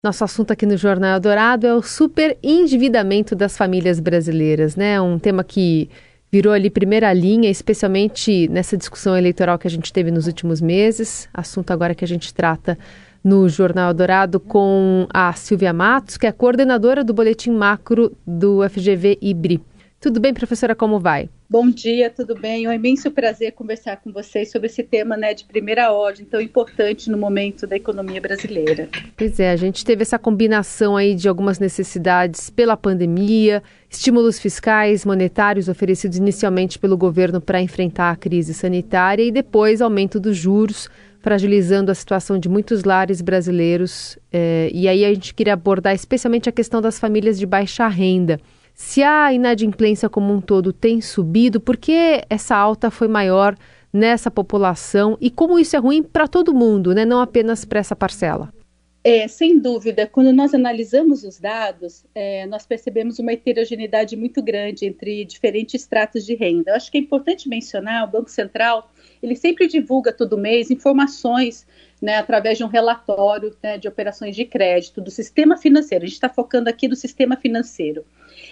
[0.00, 5.00] Nosso assunto aqui no Jornal Dourado é o superendividamento das famílias brasileiras, né?
[5.00, 5.90] Um tema que
[6.30, 11.28] virou ali primeira linha, especialmente nessa discussão eleitoral que a gente teve nos últimos meses.
[11.34, 12.78] Assunto agora que a gente trata
[13.24, 19.18] no Jornal Dourado com a Silvia Matos, que é coordenadora do boletim macro do FGV
[19.20, 19.60] IBRI.
[20.00, 20.76] Tudo bem, professora?
[20.76, 21.28] Como vai?
[21.50, 22.66] Bom dia, tudo bem?
[22.66, 26.40] É um imenso prazer conversar com vocês sobre esse tema né, de primeira ordem, tão
[26.40, 28.88] importante no momento da economia brasileira.
[29.16, 35.04] Pois é, a gente teve essa combinação aí de algumas necessidades pela pandemia, estímulos fiscais,
[35.04, 40.88] monetários oferecidos inicialmente pelo governo para enfrentar a crise sanitária e depois aumento dos juros,
[41.20, 44.16] fragilizando a situação de muitos lares brasileiros.
[44.32, 48.38] É, e aí a gente queria abordar especialmente a questão das famílias de baixa renda.
[48.80, 53.56] Se a inadimplência como um todo tem subido, por que essa alta foi maior
[53.92, 57.04] nessa população e como isso é ruim para todo mundo, né?
[57.04, 58.54] não apenas para essa parcela?
[59.02, 64.86] É, sem dúvida, quando nós analisamos os dados, é, nós percebemos uma heterogeneidade muito grande
[64.86, 66.70] entre diferentes estratos de renda.
[66.70, 68.92] Eu acho que é importante mencionar, o Banco Central,
[69.22, 71.66] ele sempre divulga todo mês informações
[72.00, 76.04] né, através de um relatório né, de operações de crédito do sistema financeiro.
[76.04, 78.04] A gente está focando aqui no sistema financeiro.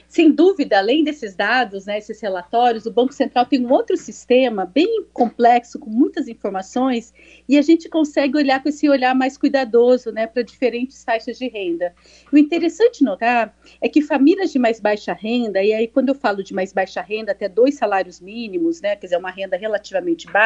[0.09, 4.65] Sem dúvida, além desses dados, né, esses relatórios, o Banco Central tem um outro sistema
[4.67, 7.15] bem complexo, com muitas informações,
[7.49, 11.49] e a gente consegue olhar com esse olhar mais cuidadoso né, para diferentes faixas de
[11.49, 11.95] renda.
[12.33, 16.43] O interessante notar é que famílias de mais baixa renda, e aí quando eu falo
[16.43, 20.46] de mais baixa renda, até dois salários mínimos, né, quer dizer, uma renda relativamente baixa,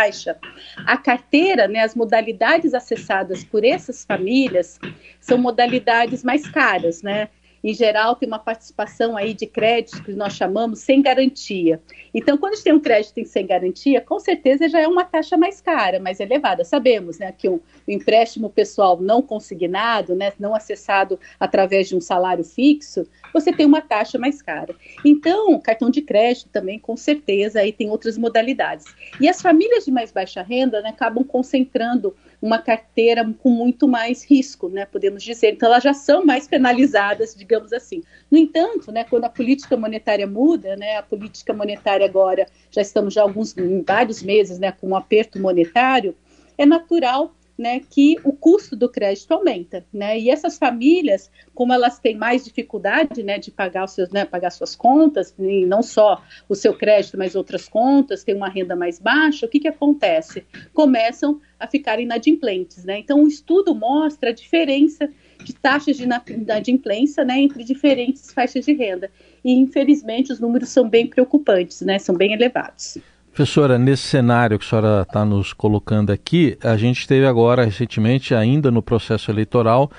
[0.87, 4.79] a carteira, né, as modalidades acessadas por essas famílias
[5.21, 7.29] são modalidades mais caras, né?
[7.63, 11.81] Em geral, tem uma participação aí de créditos que nós chamamos sem garantia.
[12.15, 15.37] Então, quando a gente tem um crédito sem garantia, com certeza já é uma taxa
[15.37, 16.65] mais cara, mais elevada.
[16.65, 22.45] Sabemos né, que um, empréstimo pessoal não consignado, né, não acessado através de um salário
[22.45, 24.75] fixo, você tem uma taxa mais cara.
[25.05, 28.87] Então, cartão de crédito também, com certeza, aí tem outras modalidades.
[29.21, 34.25] E as famílias de mais baixa renda né, acabam concentrando uma carteira com muito mais
[34.25, 35.53] risco, né, podemos dizer.
[35.53, 38.03] Então, elas já são mais penalizadas, digamos assim.
[38.31, 43.15] No entanto, né, quando a política monetária muda, né, a política monetária agora, já estamos
[43.15, 43.55] já alguns,
[43.87, 46.15] vários meses né, com um aperto monetário,
[46.57, 50.19] é natural né, que o custo do crédito aumenta, né?
[50.19, 54.51] E essas famílias, como elas têm mais dificuldade, né, de pagar os seus, né, pagar
[54.51, 58.99] suas contas, e não só o seu crédito, mas outras contas, têm uma renda mais
[58.99, 60.43] baixa, o que que acontece?
[60.73, 62.99] Começam a ficar inadimplentes, né?
[62.99, 65.11] Então o estudo mostra a diferença
[65.45, 69.11] de taxas de inadimplência, né, entre diferentes faixas de renda.
[69.45, 71.99] E infelizmente os números são bem preocupantes, né?
[71.99, 72.97] São bem elevados.
[73.41, 78.35] Professora, nesse cenário que a senhora está nos colocando aqui, a gente teve agora, recentemente,
[78.35, 79.91] ainda no processo eleitoral,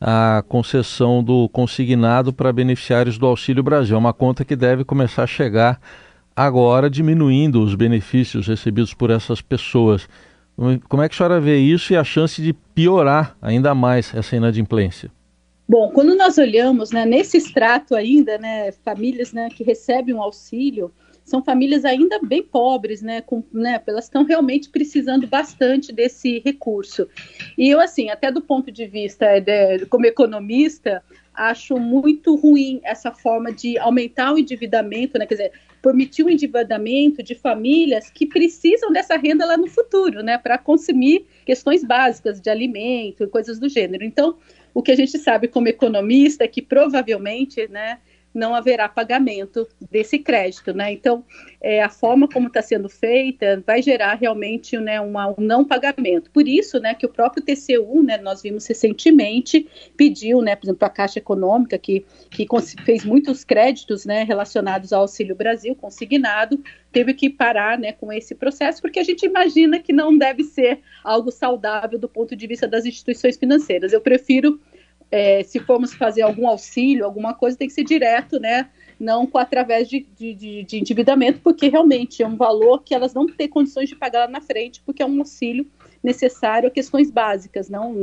[0.00, 3.94] a concessão do consignado para beneficiários do Auxílio Brasil.
[3.94, 5.80] É uma conta que deve começar a chegar
[6.34, 10.08] agora, diminuindo os benefícios recebidos por essas pessoas.
[10.88, 14.34] Como é que a senhora vê isso e a chance de piorar ainda mais essa
[14.34, 15.08] inadimplência?
[15.68, 20.90] Bom, quando nós olhamos né, nesse extrato ainda, né, famílias né, que recebem um auxílio,
[21.28, 27.08] são famílias ainda bem pobres, né, com, né, elas estão realmente precisando bastante desse recurso.
[27.56, 31.02] E eu, assim, até do ponto de vista de, como economista,
[31.34, 37.22] acho muito ruim essa forma de aumentar o endividamento, né, quer dizer, permitir o endividamento
[37.22, 42.50] de famílias que precisam dessa renda lá no futuro, né, para consumir questões básicas de
[42.50, 44.04] alimento e coisas do gênero.
[44.04, 44.36] Então,
[44.74, 47.98] o que a gente sabe como economista é que provavelmente, né,
[48.34, 50.92] não haverá pagamento desse crédito, né?
[50.92, 51.24] Então,
[51.60, 56.30] é, a forma como está sendo feita vai gerar realmente né, uma, um não pagamento.
[56.30, 59.66] Por isso, né, que o próprio TCU, né, nós vimos recentemente,
[59.96, 62.46] pediu, né, por exemplo, a Caixa Econômica, que, que
[62.84, 66.62] fez muitos créditos, né, relacionados ao Auxílio Brasil, consignado,
[66.92, 70.80] teve que parar, né, com esse processo, porque a gente imagina que não deve ser
[71.02, 73.92] algo saudável do ponto de vista das instituições financeiras.
[73.92, 74.60] Eu prefiro
[75.10, 78.68] é, se formos fazer algum auxílio, alguma coisa, tem que ser direto, né?
[78.98, 83.26] Não com, através de, de, de, endividamento, porque realmente é um valor que elas não
[83.26, 85.66] têm condições de pagar lá na frente, porque é um auxílio
[86.02, 87.68] necessário a questões básicas.
[87.68, 87.94] Não,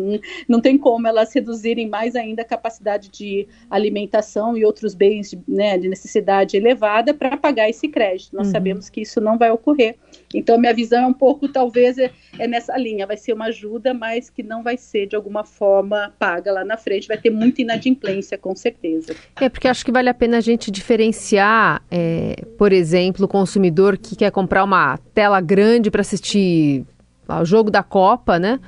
[0.47, 5.39] não tem como elas reduzirem mais ainda a capacidade de alimentação e outros bens de,
[5.47, 8.35] né, de necessidade elevada para pagar esse crédito.
[8.35, 8.53] Nós uhum.
[8.53, 9.95] sabemos que isso não vai ocorrer.
[10.33, 13.07] Então, minha visão é um pouco, talvez, é, é, nessa linha.
[13.07, 16.77] Vai ser uma ajuda, mas que não vai ser, de alguma forma, paga lá na
[16.77, 17.07] frente.
[17.07, 19.15] Vai ter muita inadimplência, com certeza.
[19.39, 23.97] É, porque acho que vale a pena a gente diferenciar, é, por exemplo, o consumidor
[23.97, 26.85] que quer comprar uma tela grande para assistir
[27.27, 28.59] ao jogo da Copa, né?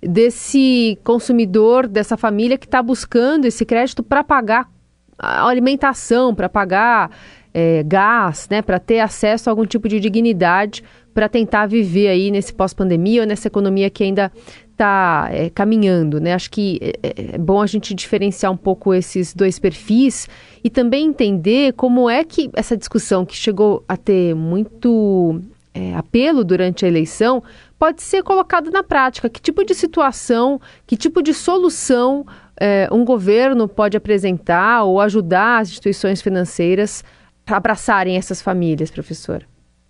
[0.00, 4.70] desse consumidor, dessa família que está buscando esse crédito para pagar
[5.18, 7.10] a alimentação, para pagar
[7.52, 12.30] é, gás, né, para ter acesso a algum tipo de dignidade para tentar viver aí
[12.30, 14.30] nesse pós-pandemia ou nessa economia que ainda
[14.70, 16.34] está é, caminhando, né?
[16.34, 20.28] Acho que é, é, é, bom a gente diferenciar um pouco esses dois perfis
[20.62, 25.40] e também entender como é que essa discussão que chegou a ter muito
[25.76, 27.42] é, apelo durante a eleição
[27.78, 29.28] pode ser colocada na prática.
[29.28, 32.26] Que tipo de situação, que tipo de solução
[32.58, 37.04] é, um governo pode apresentar ou ajudar as instituições financeiras
[37.46, 39.46] a abraçarem essas famílias, professor?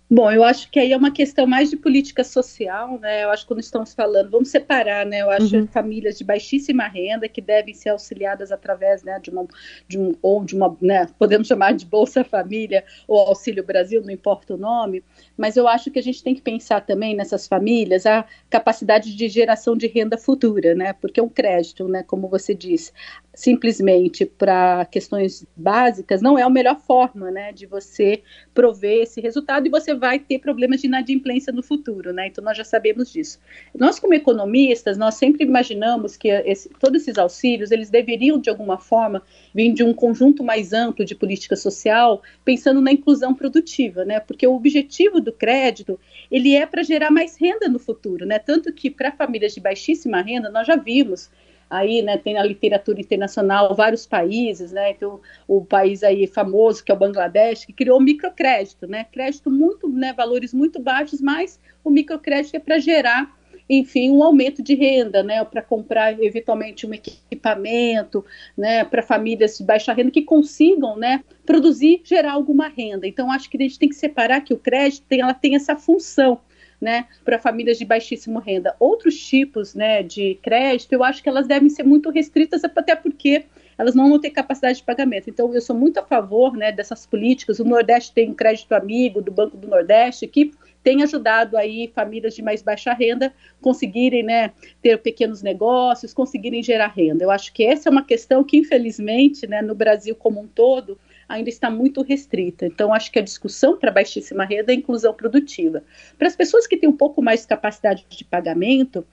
[0.09, 3.25] Bom, eu acho que aí é uma questão mais de política social, né?
[3.25, 5.21] Eu acho que quando estamos falando, vamos separar, né?
[5.21, 5.67] Eu acho uhum.
[5.67, 9.45] famílias de baixíssima renda que devem ser auxiliadas através, né, de uma,
[9.85, 14.09] de um, ou de uma, né, podemos chamar de Bolsa Família ou Auxílio Brasil, não
[14.09, 15.03] importa o nome,
[15.35, 19.27] mas eu acho que a gente tem que pensar também nessas famílias a capacidade de
[19.27, 20.93] geração de renda futura, né?
[20.93, 22.93] Porque um crédito, né, como você disse,
[23.37, 29.67] simplesmente para questões básicas não é a melhor forma, né, de você prover esse resultado
[29.67, 32.25] e você vai ter problemas de inadimplência no futuro, né?
[32.25, 33.39] Então nós já sabemos disso.
[33.77, 38.79] Nós como economistas, nós sempre imaginamos que esse, todos esses auxílios, eles deveriam de alguma
[38.79, 39.21] forma
[39.53, 44.19] vir de um conjunto mais amplo de política social, pensando na inclusão produtiva, né?
[44.19, 45.99] Porque o objetivo do crédito,
[46.31, 48.39] ele é para gerar mais renda no futuro, né?
[48.39, 51.29] Tanto que para famílias de baixíssima renda, nós já vimos
[51.69, 56.91] aí, né, tem na literatura internacional vários países, né, então o país aí famoso que
[56.91, 61.59] é o Bangladesh, que criou o microcrédito, né, crédito muito, né, valores muito baixos, mas
[61.83, 63.37] o microcrédito é para gerar
[63.69, 68.23] enfim, um aumento de renda, né, para comprar eventualmente um equipamento,
[68.57, 73.05] né, para famílias de baixa renda que consigam, né, produzir, gerar alguma renda.
[73.05, 75.75] Então, acho que a gente tem que separar que o crédito tem, ela tem essa
[75.75, 76.39] função
[76.79, 78.75] né, para famílias de baixíssima renda.
[78.79, 83.45] Outros tipos né, de crédito, eu acho que elas devem ser muito restritas, até porque
[83.77, 85.29] elas não vão ter capacidade de pagamento.
[85.29, 87.59] Então, eu sou muito a favor né, dessas políticas.
[87.59, 90.51] O Nordeste tem um crédito amigo do Banco do Nordeste, que
[90.83, 94.51] tem ajudado aí famílias de mais baixa renda conseguirem né,
[94.81, 97.23] ter pequenos negócios, conseguirem gerar renda.
[97.23, 100.97] Eu acho que essa é uma questão que, infelizmente, né, no Brasil como um todo,
[101.27, 102.65] ainda está muito restrita.
[102.65, 105.83] Então, acho que a discussão para baixíssima renda é a inclusão produtiva.
[106.17, 109.05] Para as pessoas que têm um pouco mais de capacidade de pagamento,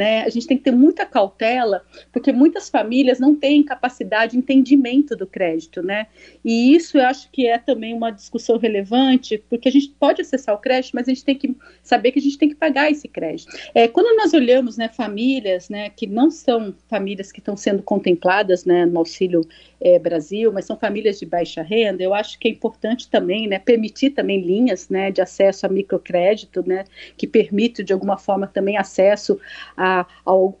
[0.00, 0.22] né?
[0.22, 5.14] A gente tem que ter muita cautela, porque muitas famílias não têm capacidade de entendimento
[5.14, 6.06] do crédito, né?
[6.42, 10.54] E isso eu acho que é também uma discussão relevante, porque a gente pode acessar
[10.54, 13.06] o crédito, mas a gente tem que saber que a gente tem que pagar esse
[13.08, 13.54] crédito.
[13.74, 18.64] É, quando nós olhamos, né, famílias, né, que não são famílias que estão sendo contempladas,
[18.64, 19.42] né, no Auxílio
[19.78, 23.58] é, Brasil, mas são famílias de baixa renda, eu acho que é importante também, né,
[23.58, 26.84] permitir também linhas, né, de acesso a microcrédito, né,
[27.18, 29.38] que permite de alguma forma também acesso
[29.76, 30.06] a, a,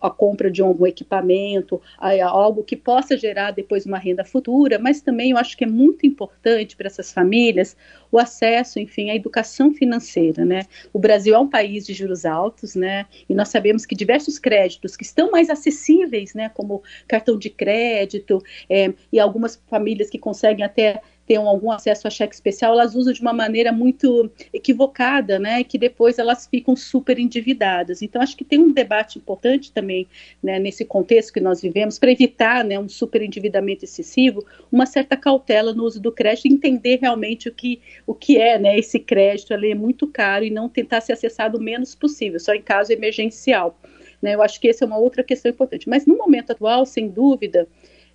[0.00, 4.78] a compra de algum equipamento, a, a, algo que possa gerar depois uma renda futura,
[4.78, 7.76] mas também eu acho que é muito importante para essas famílias
[8.10, 10.62] o acesso, enfim, à educação financeira, né?
[10.92, 13.06] O Brasil é um país de juros altos, né?
[13.28, 18.42] E nós sabemos que diversos créditos que estão mais acessíveis, né, como cartão de crédito,
[18.68, 21.00] é, e algumas famílias que conseguem até
[21.30, 25.78] tenham algum acesso a cheque especial, elas usam de uma maneira muito equivocada, né, que
[25.78, 28.02] depois elas ficam super endividadas.
[28.02, 30.08] Então, acho que tem um debate importante também,
[30.42, 35.16] né, nesse contexto que nós vivemos, para evitar, né, um super endividamento excessivo, uma certa
[35.16, 39.54] cautela no uso do crédito, entender realmente o que, o que é, né, esse crédito,
[39.54, 42.92] ele é muito caro e não tentar ser acessado o menos possível, só em caso
[42.92, 43.78] emergencial.
[44.20, 45.88] Né, eu acho que essa é uma outra questão importante.
[45.88, 47.68] Mas no momento atual, sem dúvida,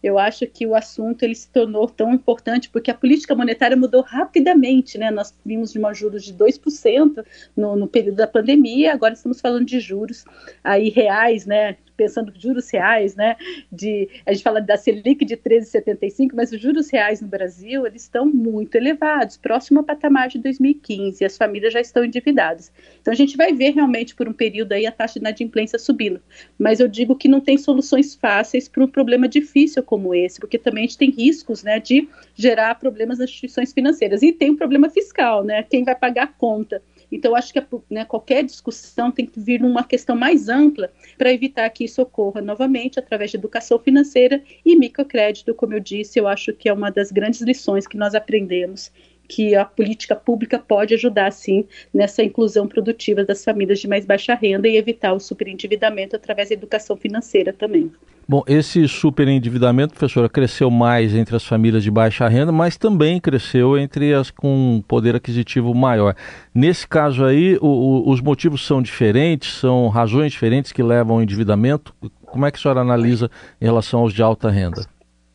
[0.06, 4.02] eu acho que o assunto ele se tornou tão importante porque a política monetária mudou
[4.02, 5.10] rapidamente, né?
[5.10, 7.26] Nós vimos de uma juros de 2%
[7.58, 10.24] no, no período da pandemia, agora estamos falando de juros
[10.64, 11.78] aí reais, né?
[11.96, 13.36] Pensando juros reais, né?
[13.72, 18.04] De, a gente fala da Selic de 13,75, mas os juros reais no Brasil eles
[18.04, 22.72] estão muito elevados, próximo ao patamar de 2015, e as famílias já estão endividadas.
[23.02, 26.22] Então a gente vai ver realmente por um período aí a taxa de inadimplência subindo.
[26.58, 30.58] Mas eu digo que não tem soluções fáceis para um problema difícil como esse, porque
[30.58, 34.22] também a gente tem riscos, né, de gerar problemas nas instituições financeiras.
[34.22, 35.64] E tem um problema fiscal, né?
[35.64, 36.82] Quem vai pagar a conta?
[37.16, 41.70] Então, acho que né, qualquer discussão tem que vir numa questão mais ampla para evitar
[41.70, 46.52] que isso ocorra novamente através de educação financeira e microcrédito, como eu disse, eu acho
[46.52, 48.92] que é uma das grandes lições que nós aprendemos
[49.28, 54.36] que a política pública pode ajudar, sim, nessa inclusão produtiva das famílias de mais baixa
[54.36, 57.92] renda e evitar o superendividamento através da educação financeira também.
[58.28, 63.78] Bom, esse superendividamento, professora, cresceu mais entre as famílias de baixa renda, mas também cresceu
[63.78, 66.16] entre as com poder aquisitivo maior.
[66.54, 71.22] Nesse caso aí, o, o, os motivos são diferentes, são razões diferentes que levam ao
[71.22, 71.94] endividamento.
[72.26, 73.30] Como é que a senhora analisa
[73.62, 74.88] em relação aos de alta renda?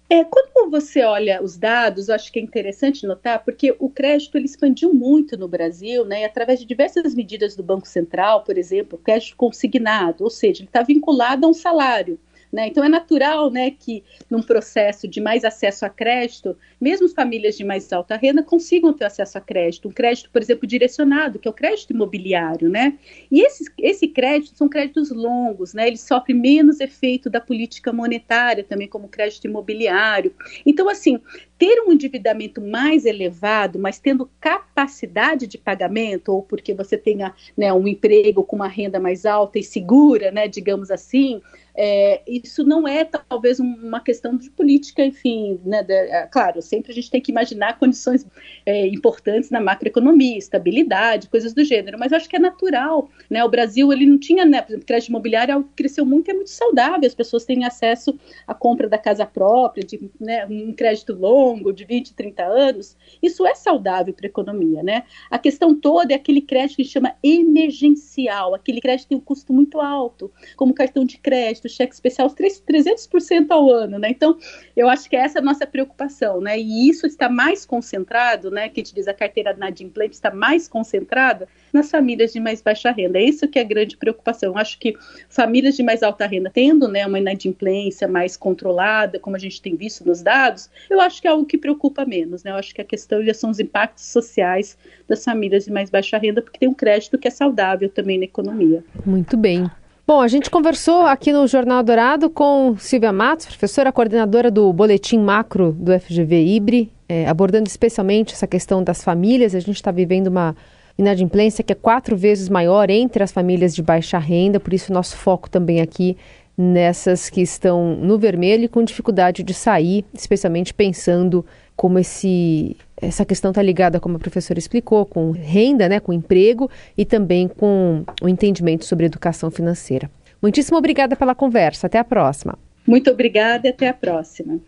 [0.08, 4.46] É, quando você olha os dados, acho que é interessante notar, porque o crédito ele
[4.46, 9.02] expandiu muito no Brasil, né, através de diversas medidas do Banco Central, por exemplo, o
[9.02, 12.18] crédito consignado, ou seja, ele está vinculado a um salário.
[12.52, 12.66] Né?
[12.66, 17.64] Então, é natural né, que, num processo de mais acesso a crédito, mesmo famílias de
[17.64, 19.88] mais alta renda consigam ter acesso a crédito.
[19.88, 22.68] Um crédito, por exemplo, direcionado, que é o crédito imobiliário.
[22.68, 22.98] Né?
[23.30, 25.86] E esse, esse crédito são créditos longos, né?
[25.86, 30.34] ele sofre menos efeito da política monetária, também como crédito imobiliário.
[30.66, 31.20] Então, assim,
[31.60, 37.70] ter um endividamento mais elevado, mas tendo capacidade de pagamento, ou porque você tenha né,
[37.70, 41.42] um emprego com uma renda mais alta e segura, né, digamos assim,
[41.82, 46.92] é, isso não é talvez uma questão de política, enfim, né, de, é, claro, sempre
[46.92, 48.26] a gente tem que imaginar condições
[48.66, 53.48] é, importantes na macroeconomia, estabilidade, coisas do gênero, mas acho que é natural, né, o
[53.48, 57.06] Brasil, ele não tinha, né, por exemplo, crédito imobiliário cresceu muito e é muito saudável,
[57.06, 58.14] as pessoas têm acesso
[58.46, 63.46] à compra da casa própria, de né, um crédito longo, de 20, 30 anos, isso
[63.46, 68.54] é saudável para a economia, né, a questão toda é aquele crédito que chama emergencial,
[68.54, 73.70] aquele crédito tem um custo muito alto, como cartão de crédito, cheque especial, 300% ao
[73.70, 74.10] ano, né?
[74.10, 74.36] Então,
[74.76, 76.58] eu acho que essa é a nossa preocupação, né?
[76.58, 78.68] E isso está mais concentrado, né?
[78.68, 83.18] Que te diz a carteira inadimplente está mais concentrada nas famílias de mais baixa renda.
[83.18, 84.50] É isso que é a grande preocupação.
[84.50, 84.94] Eu acho que
[85.28, 89.76] famílias de mais alta renda tendo, né, uma inadimplência mais controlada, como a gente tem
[89.76, 92.50] visto nos dados, eu acho que é algo que preocupa menos, né?
[92.50, 94.76] Eu acho que a questão já são os impactos sociais
[95.08, 98.24] das famílias de mais baixa renda, porque tem um crédito que é saudável também na
[98.24, 98.84] economia.
[99.04, 99.70] Muito bem.
[100.10, 105.20] Bom, a gente conversou aqui no Jornal Dourado com Silvia Matos, professora coordenadora do Boletim
[105.20, 109.54] Macro do FGV IBRE, é, abordando especialmente essa questão das famílias.
[109.54, 110.56] A gente está vivendo uma
[110.98, 115.16] inadimplência que é quatro vezes maior entre as famílias de baixa renda, por isso nosso
[115.16, 116.16] foco também aqui
[116.58, 123.24] nessas que estão no vermelho e com dificuldade de sair, especialmente pensando como esse, essa
[123.24, 128.04] questão está ligada, como a professora explicou, com renda, né, com emprego e também com
[128.22, 130.10] o entendimento sobre educação financeira.
[130.42, 131.86] Muitíssimo obrigada pela conversa.
[131.86, 132.58] Até a próxima.
[132.86, 134.58] Muito obrigada e até a próxima.